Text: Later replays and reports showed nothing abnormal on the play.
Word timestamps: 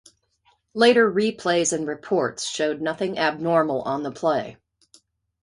Later 0.73 1.11
replays 1.11 1.73
and 1.73 1.87
reports 1.87 2.49
showed 2.49 2.81
nothing 2.81 3.19
abnormal 3.19 3.83
on 3.83 4.01
the 4.01 4.11
play. 4.11 4.57